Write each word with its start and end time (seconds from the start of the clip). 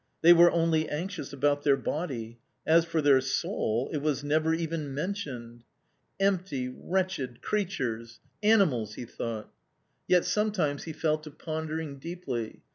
They 0.23 0.33
were 0.33 0.49
only 0.49 0.89
anxious 0.89 1.31
about 1.31 1.61
their 1.61 1.77
body— 1.77 2.39
as 2.75 2.85
for 2.85 3.03
their 3.03 3.21
soul— 3.21 3.87
it 3.93 3.99
was 4.01 4.23
never 4.23 4.51
even 4.51 4.95
mentioned!" 4.95 5.63
Empty, 6.29 6.69
wretched 6.69 7.43
creatures— 7.43 8.19
202 8.41 8.47
A 8.47 8.49
COMMON 8.49 8.49
STORY 8.49 8.51
animals!" 8.51 8.93
he 8.95 9.05
thought. 9.05 9.53
Yet 10.07 10.25
sometimes 10.25 10.83
he 10.85 10.93
fell 10.93 11.19
to 11.19 11.29
pondering 11.29 11.99
deeply. 11.99 12.63